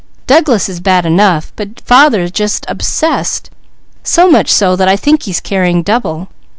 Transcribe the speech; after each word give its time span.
"Douglas 0.25 0.67
is 0.67 0.79
bad 0.79 1.05
enough, 1.05 1.53
but 1.55 1.79
father's 1.85 2.31
just 2.31 2.65
obsessed, 2.67 3.51
so 4.01 4.31
much 4.31 4.49
so 4.51 4.75
that 4.75 4.87
I 4.87 4.95
think 4.95 5.21
he's 5.21 5.39
carrying 5.39 5.83
double." 5.83 6.27